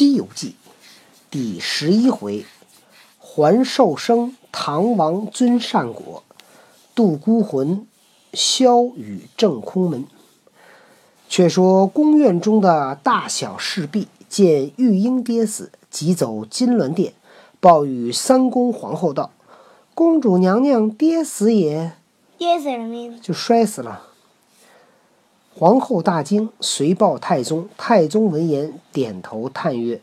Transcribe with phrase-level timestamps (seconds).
[0.00, 0.48] 西游记》
[1.30, 2.46] 第十一回：
[3.18, 6.22] 还寿生，唐王尊善果；
[6.94, 7.86] 渡孤魂，
[8.32, 10.06] 萧雨正空门。
[11.28, 17.12] 却说宫院中的大小侍婢见玉英跌死，急走金銮殿，
[17.60, 19.30] 报与三宫皇后道
[19.94, 21.92] ：“公主娘娘跌死也。”
[22.38, 23.18] 跌死什么意思？
[23.20, 24.06] 就摔死了。
[25.60, 27.68] 皇后大惊，随报太宗。
[27.76, 30.00] 太宗闻言，点头叹曰：“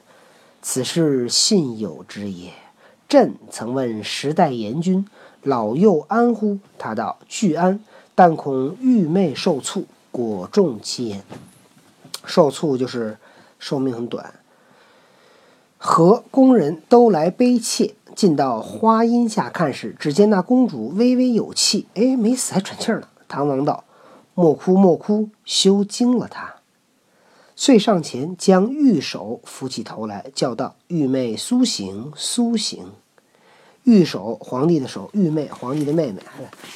[0.62, 2.52] 此事信有之也。
[3.10, 5.08] 朕曾问时代阎君，
[5.42, 6.60] 老幼安乎？
[6.78, 11.24] 他道：俱安，但恐玉妹受卒，果中其言。
[12.24, 13.18] 受卒就是
[13.58, 14.36] 寿命很短。
[15.80, 23.08] 和宫人都来悲切，进到花荫下看时，只见那公主微微有气，哎，没死，还喘气儿呢。
[23.28, 23.84] 唐王道。
[24.40, 26.58] 莫哭莫哭，休惊了他。
[27.56, 32.92] 遂上前将玉手扶起头来，叫道：“玉妹苏醒，苏醒。”
[33.82, 36.22] 玉手，皇帝的手；玉妹，皇帝的妹妹。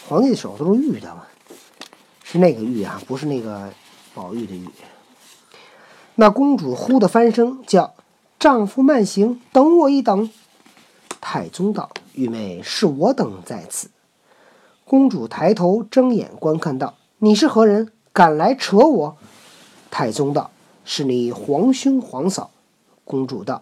[0.08, 1.28] 皇帝的手都是玉的嘛，
[2.23, 3.72] 是那个玉啊，不是那个
[4.16, 4.68] 宝玉的玉。
[6.16, 7.94] 那公主忽的翻身，叫
[8.40, 10.31] ：“丈夫慢行，等我一等。”
[11.22, 13.92] 太宗道：“玉妹，是我等在此。”
[14.84, 16.96] 公主抬头睁眼观看道。
[17.23, 17.89] 你是何人？
[18.11, 19.16] 敢来扯我？
[19.91, 20.50] 太宗道
[20.83, 22.50] ：“是你皇兄皇嫂。”
[23.05, 23.61] 公主道：“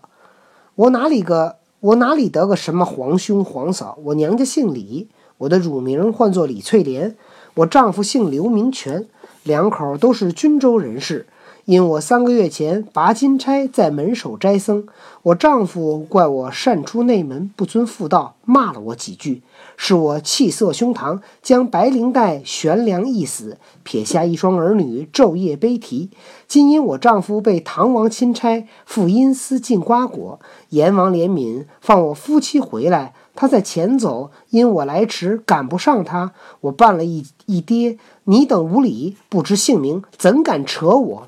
[0.76, 1.58] 我哪里个？
[1.82, 4.00] 我哪里得个什么皇兄皇嫂？
[4.06, 7.18] 我娘家姓李，我的乳名唤作李翠莲，
[7.56, 9.10] 我丈夫姓刘，名全，
[9.44, 11.28] 两口都是均州人士。”
[11.70, 14.88] 因我三个月前拔金钗在门首斋僧，
[15.22, 19.44] 我丈夫怪我擅出内门不遵妇道，骂了我几句，
[19.78, 26.10] 是我气色胸膛，将白绫带悬梁一死，撇下一双儿女昼夜悲啼。
[26.48, 33.14] 今因我丈夫被唐王钦差赴阴司进瓜果，阎王怜悯，放我夫妻回来。
[33.36, 36.32] 他在前走，因我来迟赶不上他，
[36.62, 38.00] 我扮了一一爹。
[38.24, 41.28] 你等无礼，不知姓名，怎敢扯我？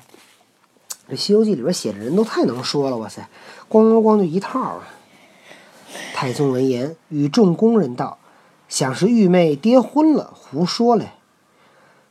[1.12, 3.28] 这《西游记》里边写的人都太能说了，哇塞，
[3.68, 4.88] 咣咣咣就一套啊！
[6.14, 8.16] 太宗闻言，与众宫人道
[8.66, 11.10] ：“想是玉妹跌昏了，胡说嘞。”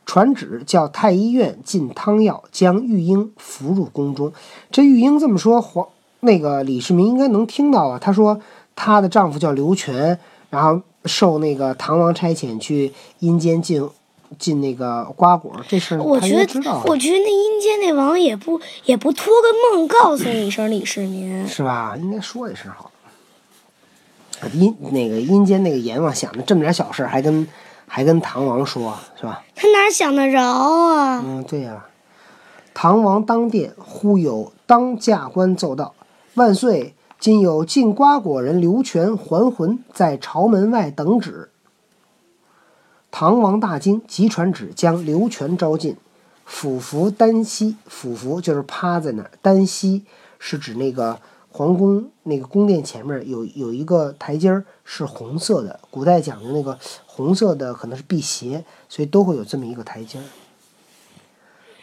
[0.06, 4.32] 传旨叫太医院进汤药，将玉英扶入宫中。
[4.70, 5.88] 这玉英这么说，皇
[6.20, 7.98] 那个李世民应该能听到啊。
[7.98, 8.40] 他说，
[8.76, 10.16] 她的丈夫叫刘全，
[10.48, 13.90] 然后受那个唐王差遣去阴间进。
[14.38, 21.96] 进那个瓜果这事儿，我觉得，我觉得那阴间那王也不也不托个梦告诉你一声李世民，是吧？
[21.96, 22.90] 应该说一声好。
[24.52, 27.46] 阴那个阴间那个阎王想着这么点小事，还跟
[27.86, 29.44] 还跟唐王说，是吧？
[29.54, 31.22] 他哪想得着啊？
[31.24, 31.86] 嗯，对呀。
[32.74, 35.94] 唐王当殿，忽有当驾官奏道
[36.34, 36.94] ：“万岁！
[37.20, 41.50] 今有进瓜果人刘全还魂，在朝门外等旨。”
[43.12, 45.96] 唐王大惊，急传旨将刘全招进，
[46.46, 47.76] 俯伏单膝。
[47.86, 50.04] 俯伏就是趴在那儿，单膝
[50.38, 55.78] 是指那个皇宫那个宫殿前面有有一个台阶儿，是红色的。
[55.90, 60.24] 古代讲究那个红色的可能是辟邪，所以都会有这么一个台阶儿。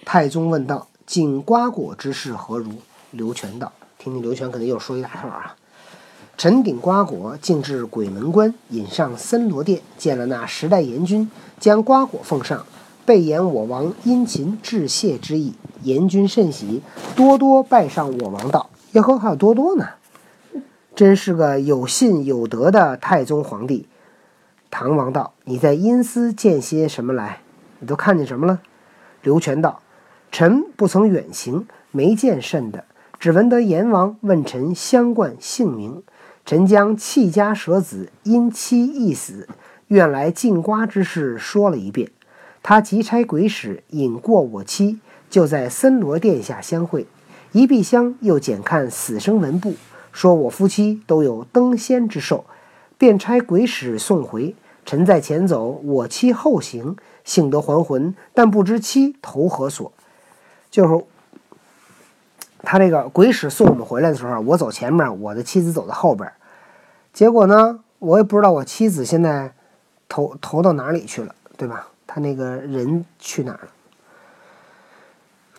[0.04, 2.72] 太宗问道：“进瓜果之事何如？”
[3.12, 5.56] 刘全道：“听听刘全可能又说一大套啊。”
[6.40, 11.30] 臣顶瓜果，径至鬼门关，引上森罗殿，见了那时代阎君，
[11.60, 12.66] 将瓜果奉上，
[13.06, 15.56] 备言我王殷勤致谢之意。
[15.84, 16.82] 阎君甚喜，
[17.14, 18.70] 多多拜上我王道。
[18.94, 19.90] 耶呵，还有多多呢，
[20.96, 23.90] 真是个有信有德的太宗皇帝。
[24.72, 27.42] 唐王道：“你在阴司见些什么来？
[27.80, 28.62] 你都看见什么了？”
[29.24, 29.82] 刘全道
[30.32, 32.86] ：“臣不曾远行，没见甚的，
[33.20, 36.02] 只闻得阎王问臣相冠姓名。”
[36.50, 39.48] 臣将弃家舍子，因妻一死，
[39.90, 42.10] 愿来进瓜之事说了一遍。
[42.64, 44.98] 他急差鬼使引过我妻，
[45.30, 47.06] 就在森罗殿下相会。
[47.52, 49.76] 一闭香，又检看死生文簿，
[50.12, 52.44] 说我夫妻都有登仙之寿，
[52.98, 54.56] 便差鬼使送回。
[54.88, 59.92] 臣在前走，我妻后行，幸得还魂，但不知妻投何所。
[60.72, 61.06] 就是。
[62.62, 66.30] 他这个鬼使送我们回来的时候，我走前面，我的妻子走在后边。
[67.20, 69.54] 结果呢，我也不知道我妻子现在
[70.08, 71.90] 投投到哪里去了，对吧？
[72.08, 73.68] 他那个人去哪儿了？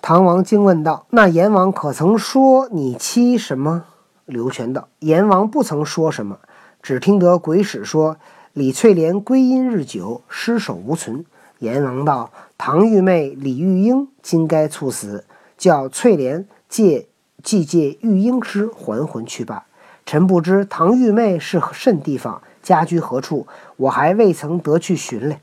[0.01, 3.85] 唐王惊问道：“那阎王可曾说你妻什么？”
[4.25, 6.39] 刘全道：“阎王不曾说什么，
[6.81, 8.17] 只听得鬼使说
[8.55, 11.27] 李翠莲归阴日久，尸首无存。
[11.59, 15.27] 阎王道：唐玉妹李玉英今该猝死，
[15.59, 17.09] 叫翠莲借
[17.43, 19.67] 即借玉英师还魂去罢。
[20.11, 23.47] 臣不知唐玉妹是甚地方，家居何处，
[23.77, 25.39] 我还未曾得去寻嘞。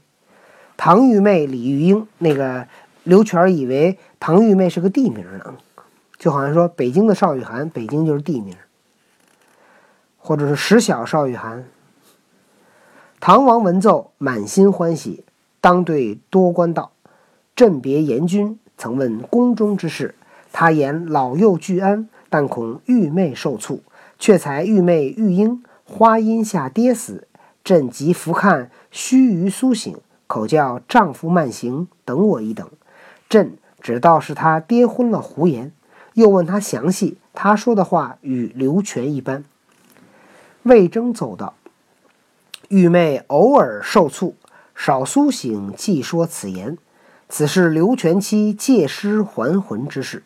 [0.75, 2.67] 唐玉妹李玉英，那个
[3.05, 5.55] 刘全以为唐玉妹是个地名呢，
[6.17, 8.57] 就好像说北京的邵雨涵，北京就是地名，
[10.17, 11.63] 或者是石小邵雨涵。
[13.21, 15.23] 唐王闻奏，满心欢喜，
[15.61, 16.91] 当对多官道
[17.55, 20.13] ：“朕别严君，曾问宫中之事。
[20.51, 23.81] 他言老幼俱安，但恐玉妹受促。
[24.19, 27.27] 却才玉妹玉英花荫下跌死，
[27.63, 29.97] 朕即伏看须臾苏醒，
[30.27, 32.69] 口叫丈夫慢行，等我一等。
[33.29, 35.71] 朕只道是他跌昏了，胡言。
[36.13, 39.43] 又问他详细，他说的话与刘全一般。
[40.63, 41.53] 魏征奏道。”
[42.69, 44.35] 玉妹偶尔受促，
[44.75, 46.77] 少苏醒，即说此言。
[47.29, 50.23] 此事刘全妻借尸还魂之事，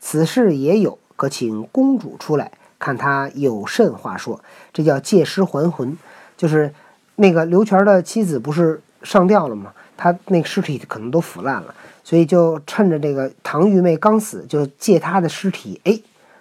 [0.00, 4.42] 此事也有，可请公主出来，看他有甚话说。
[4.72, 5.96] 这叫借尸还魂，
[6.36, 6.74] 就是
[7.16, 9.72] 那个刘全的妻子不是上吊了吗？
[9.96, 16.00] 他那个尸体可能都腐烂了，所以就趁着这个唐玉妹刚死，就借他的尸体，哎，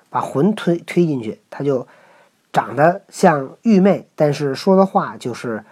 [0.09, 1.87] 把魂推推进去，他就。
[2.53, 5.63] 长得像玉妹，但是说的话就是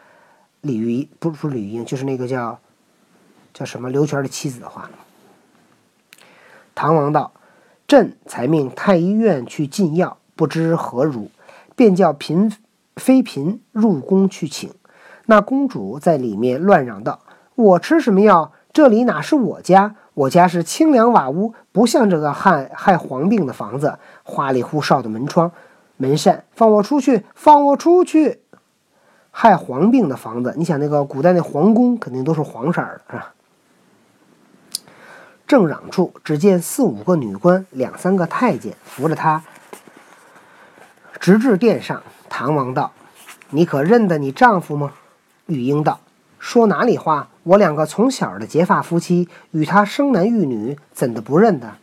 [0.61, 2.59] 李玉不不是李玉英，就是那个叫
[3.53, 4.89] 叫什么刘全的妻子的话。
[6.73, 7.31] 唐王道
[7.87, 11.29] ：“朕才命太医院去进药，不知何如，
[11.75, 12.51] 便叫嫔
[12.95, 14.71] 妃嫔入宫去请。
[15.25, 17.19] 那公主在里面乱嚷道
[17.55, 18.51] ：‘我吃什么药？
[18.73, 19.95] 这里哪是我家？
[20.13, 25.51] 我家是清凉瓦屋，不像这个害害皇病的房子，花里胡哨的门窗。’”
[25.97, 27.25] 门扇，放我出去！
[27.35, 28.39] 放我出去！
[29.29, 33.33] 害黄病的房子，你想那个古代那皇宫肯定都是黄色的，是吧？
[35.45, 39.43] 正嚷处，只见四五个女官，两三个太监扶着他，
[41.21, 42.01] 直至殿上。
[42.29, 42.91] 唐王道
[43.51, 44.93] ：“你可认得你丈夫吗？”
[45.45, 45.99] 玉英道
[46.39, 47.29] ：“说哪里话？
[47.43, 51.75] 我两个从小的结发夫妻，与他生男育女，怎的不认得？”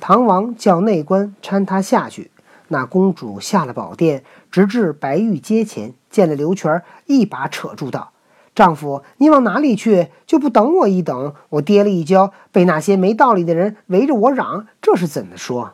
[0.00, 2.30] 唐王叫内官搀他下去。
[2.68, 8.12] 那公主下了宝殿，直至白玉阶前，见了刘全，一把扯住道
[8.54, 10.08] ：“丈夫，你往哪里去？
[10.26, 11.34] 就不等我一等？
[11.48, 15.72] 我跌了一跤，被那些没道理的人围着我嚷，这是怎的说？”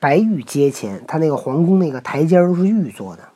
[0.00, 3.28] 白玉阶前，他那个皇宫那个台阶都是玉做的。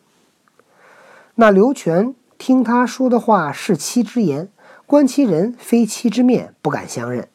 [1.34, 4.48] 那刘全听他说的话是妻之言，
[4.86, 7.28] 观其人非妻之面，不敢相认。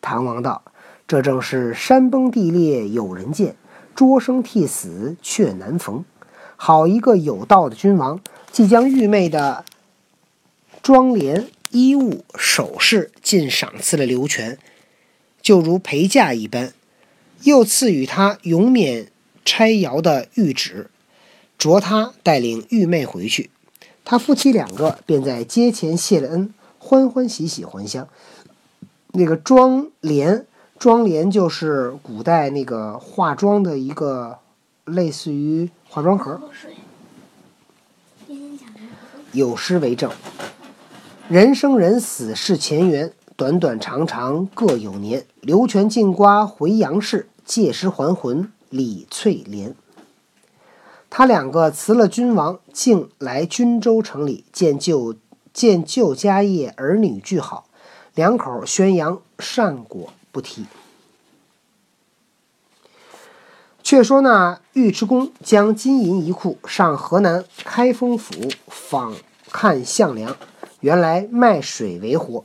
[0.00, 0.62] 唐王道。
[1.08, 3.54] 这正是山崩地裂有人见，
[3.94, 6.04] 捉生替死却难逢。
[6.56, 8.18] 好一个有道的君王，
[8.50, 9.64] 即将玉妹的
[10.82, 14.58] 妆帘、衣物、首饰尽赏赐了刘全，
[15.40, 16.72] 就如陪嫁一般，
[17.42, 19.10] 又赐予他永免
[19.44, 20.90] 差徭的谕旨，
[21.58, 23.50] 着他带领玉妹回去。
[24.04, 28.08] 他夫妻两个便在街前谢了恩，欢欢喜喜还乡。
[29.12, 30.46] 那个妆帘。
[30.78, 34.40] 妆帘就是古代那个化妆的一个，
[34.84, 36.38] 类似于化妆盒。
[39.32, 40.10] 有诗为证：
[41.30, 45.26] 人生人死是前缘，短短长长各有年。
[45.40, 49.74] 刘全进瓜回杨氏，借尸还魂李翠莲。
[51.10, 55.14] 他两个辞了君王，竟来均州城里见旧
[55.52, 57.66] 见旧家业，儿女俱好，
[58.14, 60.12] 两口宣扬善果。
[60.32, 60.66] 不提。
[63.82, 68.34] 却说那尉迟恭将金银一库上河南开封府
[68.66, 69.14] 访
[69.50, 70.36] 看项梁，
[70.80, 72.44] 原来卖水为活。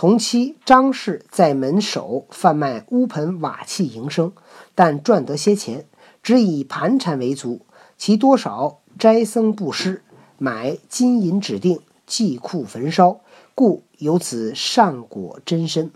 [0.00, 4.32] 同期张氏在门首贩卖乌盆瓦器营生，
[4.74, 5.84] 但赚得些钱，
[6.22, 7.60] 只以盘缠为足。
[7.98, 10.02] 其多少斋僧布施，
[10.38, 13.20] 买金银指定，祭库焚烧，
[13.54, 15.90] 故有此善果真身。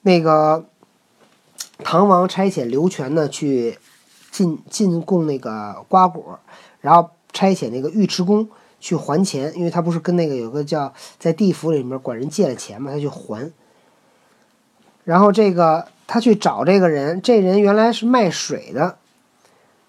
[0.00, 0.64] 那个
[1.84, 3.78] 唐王差遣刘全呢去
[4.30, 6.40] 进进贡那个瓜果，
[6.80, 8.48] 然后差遣那个尉迟恭
[8.80, 13.52] 去还钱，因为他不是跟那个有个叫在地府里面管人借了钱嘛，他去还。
[15.04, 18.98] 然后这个他去找这个人，这人原来是卖水的，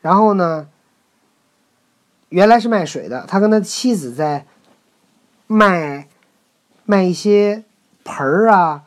[0.01, 0.67] 然后呢，
[2.29, 4.45] 原来是卖水的，他跟他妻子在
[5.47, 6.07] 卖
[6.85, 7.63] 卖一些
[8.03, 8.83] 盆儿啊。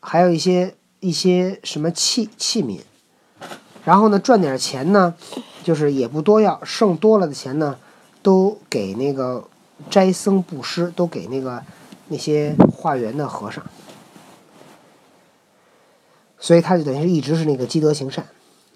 [0.00, 2.80] 还有一些一些什么器器皿，
[3.84, 5.14] 然后呢赚点钱呢，
[5.62, 7.76] 就是也不多要，剩多了的钱呢，
[8.22, 9.48] 都给那个
[9.90, 11.62] 斋僧布施，都给那个
[12.08, 13.64] 那些化缘的和尚。
[16.38, 18.26] 所以他就等于是一直是那个积德行善。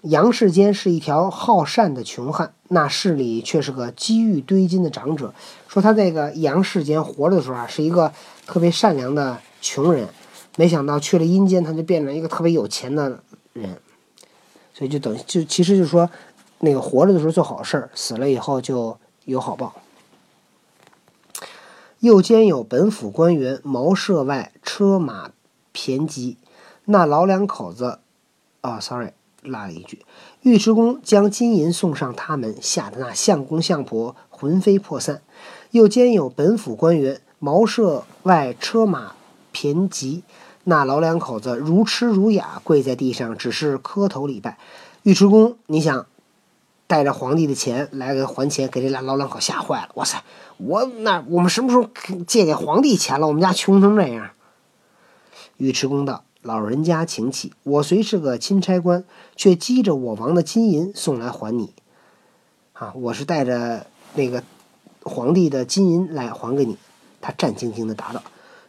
[0.01, 5.33] 杨世坚是一条好善的穷汉，那市里却是个积玉堆金的长者。
[5.69, 8.11] 说他这个杨世坚活着的时候啊，是一个
[8.45, 10.09] 特别善良的穷人，
[10.57, 13.23] 没想到去了阴间，他就变成一个特别有钱的
[13.53, 13.77] 人。
[14.73, 16.09] 所以就等于就其实就是说，
[16.59, 19.75] 那个活着的时候做好事儿，死了以后就有好报。
[21.99, 25.31] 又兼有本府官员茅舍外车马
[25.73, 26.37] 骈疾，
[26.85, 27.99] 那老两口子，
[28.59, 29.11] 啊，sorry，
[29.41, 30.05] 落了一句。
[30.41, 35.21] 尉迟恭将金银送上他们，吓得那相公相婆魂飞魄散。
[35.71, 39.13] 又兼有本府官员茅舍外车马
[39.53, 40.23] 骈疾，
[40.65, 44.57] 那老两口子如痴如哑，跪在地上，只是磕头礼拜。
[45.03, 46.05] 尉迟恭，你想
[46.87, 49.89] 带着皇帝的钱来给还钱，给这俩老两口吓坏了。
[49.95, 50.23] 哇塞！
[50.57, 51.89] 我那我们什么时候
[52.27, 53.27] 借给皇帝钱了？
[53.27, 54.31] 我们家穷成这样。
[55.57, 59.03] 尉迟恭道：“老人家请起，我虽是个钦差官，
[59.35, 61.73] 却积着我王的金银送来还你。
[62.73, 64.43] 啊，我是带着那个
[65.03, 66.77] 皇帝的金银来还给你。”
[67.21, 68.21] 他战兢兢地答道：“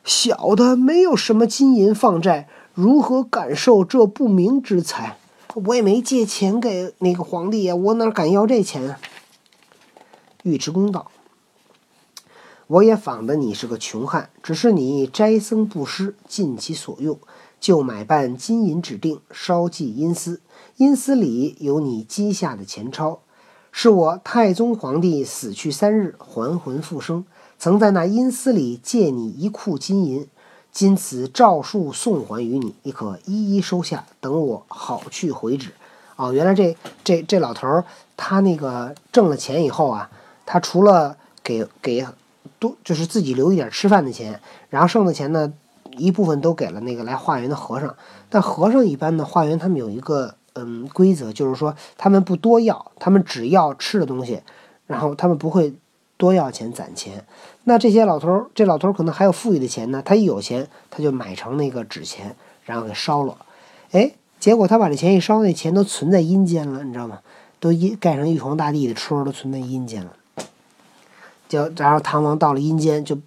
[0.05, 5.19] 小的没有什么金银放债，如何感受这不明之财？
[5.55, 8.99] 我也没借钱给那个皇帝呀，我哪敢要这钱啊？”
[10.45, 11.11] 尉迟恭道。
[12.67, 17.19] 我也仿得你是个穷汉，只是你斋僧布施，尽其所用，
[17.61, 20.41] 就买办金银指定，烧祭阴司。
[20.79, 23.21] 阴司里有你积下的钱钞，
[23.71, 27.27] 是我太宗皇帝死去三日，还魂复生，
[27.59, 30.27] 曾在那阴司里借你一库金银，
[30.75, 35.71] 今此诏书送还于你，你可一一收下，等我好去回旨。
[36.17, 37.85] 哦，原来这这这老头儿，
[38.17, 40.11] 他那个挣了钱以后啊，
[40.45, 42.07] 他除了给给。
[42.59, 44.39] 都就是自己留一点吃饭的钱，
[44.69, 45.51] 然后剩的钱呢，
[45.97, 47.95] 一部分都给了那个来化缘的和尚。
[48.29, 54.43] 但和尚一般呢，化缘他们有一个嗯规则，就是说他们不多要，他们只要吃的东西，
[54.87, 55.75] 然后他们不会
[56.25, 57.27] 多要钱攒钱。
[57.65, 63.37] 那这些老头儿，这老头儿可能还有富裕的钱呢，他一有钱他就买成那个纸钱，然后给烧了。
[63.91, 67.21] 哎，结果他把这钱一烧，那钱都存在阴间了，你知道吗？
[67.61, 70.17] 都阴盖上玉皇大帝的戳，都存在阴间了。
[71.47, 73.19] 就然后唐王到了阴间，就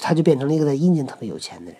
[0.00, 1.76] 他就变成了一个在阴间特别有钱的人。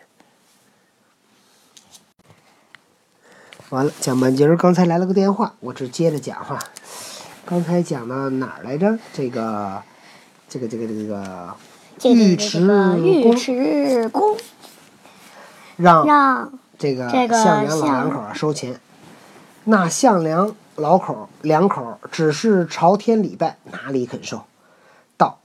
[3.71, 6.59] 完了，讲半截儿，刚才来了个电话，我这接着讲哈。
[7.45, 8.99] 刚才讲到哪儿来着？
[9.15, 9.83] 这个，
[10.49, 10.87] 这个，这个，
[11.99, 14.37] 这个尉迟尉迟恭
[15.77, 18.81] 让让这个这个项梁老两口儿收钱。
[19.65, 24.45] 那项梁老口两口儿只是朝天礼拜，哪里肯受？
[25.19, 25.39] 道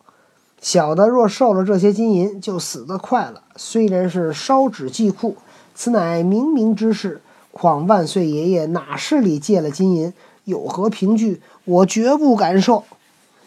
[0.62, 3.44] 小的若受了这些金银，就死得快了。
[3.58, 5.36] 虽然是烧纸祭库，
[5.76, 7.22] 此乃冥冥之事。
[7.52, 10.14] 况万岁爷爷哪是里借了金银，
[10.46, 11.42] 有何凭据？
[11.66, 12.86] 我绝不敢受，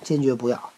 [0.02, 0.70] 坚决不要。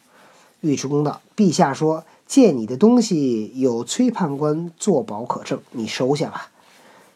[0.60, 6.50] 尉迟恭道：“陛下说借你的东西有崔判官作保可证，你收下吧。”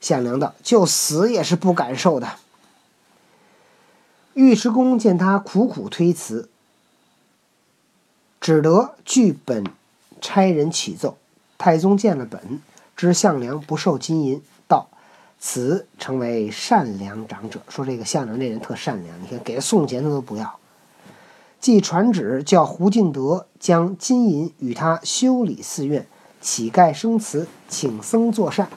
[0.01, 2.29] 项梁道：“就死也是不敢受的。”
[4.35, 6.49] 尉迟恭见他苦苦推辞，
[8.41, 9.65] 只得据本
[10.21, 11.19] 差人启奏。
[11.59, 12.61] 太宗见了本，
[12.97, 14.89] 知项梁不受金银，道
[15.39, 20.59] ：“此称为善良长者。”说这个项梁这人特善良，你看给他送钱他都不要。
[21.63, 26.05] 即传旨叫胡敬德将金银与他修理寺院，
[26.41, 28.69] 乞丐生祠，请僧作善，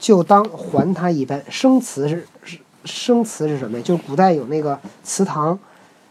[0.00, 1.44] 就当还他一般。
[1.48, 3.84] 生祠是是生祠是什么呀？
[3.84, 5.56] 就是古代有那个祠堂，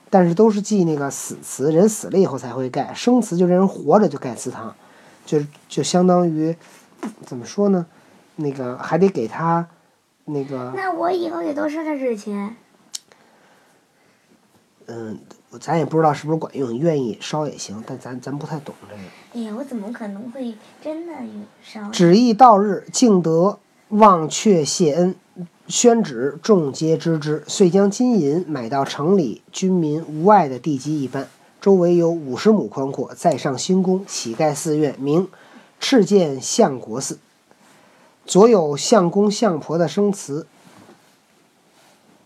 [0.10, 2.94] 但是都是记那个死祠，人死了以后才会盖。
[2.94, 4.74] 生祠就这人活着就盖祠堂，
[5.26, 6.56] 就就相当于
[7.26, 7.86] 怎么说呢？
[8.38, 9.68] 那个还得给他
[10.24, 12.56] 那个那我以后也都收他纸钱。
[14.90, 15.20] 嗯，
[15.58, 19.02] 咱也不知道是不是管用，愿意烧也行，但咱咱不太懂这个。
[19.34, 21.14] 哎呀，我怎么可能会真的
[21.64, 21.90] 烧？
[21.90, 23.60] 旨意到日，敬德
[23.90, 25.16] 忘却谢恩，
[25.68, 31.28] 宣旨众皆知之，遂将金银买到城里军民无碍的地基一般，
[31.62, 35.28] 周围有五十亩宽阔，再上兴宫，乞丐寺院，名
[35.80, 37.20] 赤剑相国寺。
[38.26, 40.46] 左有相公相婆的生祠，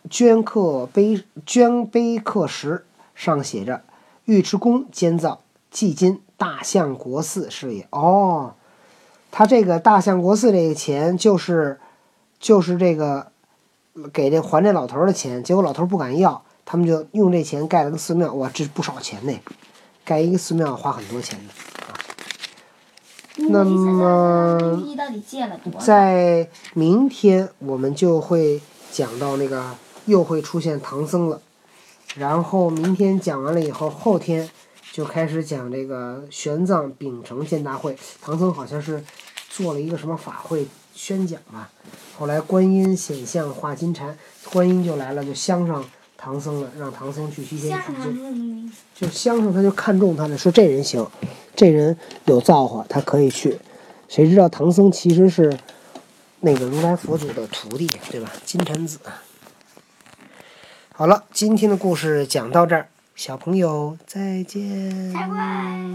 [0.09, 2.83] 镌刻碑镌碑刻石，
[3.15, 3.83] 上写着
[4.25, 5.41] “尉迟恭监造，
[5.73, 7.87] 迄今大相国寺是也”。
[7.91, 8.53] 哦，
[9.31, 11.79] 他这个大相国寺这个钱就是
[12.39, 13.31] 就是这个
[14.11, 18.33] 给这还这老头儿的钱，结果老头儿不敢要，他们就用这钱盖了个寺庙。
[18.33, 19.39] 哇，这不少钱呢，
[20.03, 21.53] 盖一个寺庙花很多钱的
[21.85, 21.93] 啊。
[23.49, 24.81] 那么？
[25.79, 29.75] 在明天我们就会讲到那个
[30.05, 31.41] 又会出现唐僧了，
[32.15, 34.49] 然后明天讲完了以后，后天
[34.91, 37.97] 就开始讲这个玄奘秉承建大会。
[38.21, 39.03] 唐僧好像是
[39.49, 41.69] 做了一个什么法会宣讲吧，
[42.17, 44.17] 后来观音显像化金蝉，
[44.51, 45.83] 观音就来了，就相上
[46.17, 48.73] 唐僧了，让唐僧去西天取经。
[48.93, 51.07] 就相上他就看中他了，说这人行，
[51.55, 53.57] 这人有造化，他可以去。
[54.09, 55.57] 谁知道唐僧其实是
[56.41, 58.29] 那个如来佛祖的徒弟，对吧？
[58.45, 58.99] 金蝉子。
[61.01, 65.11] 好了，今天的故事讲到这儿，小朋友再见。
[65.11, 65.91] 再见。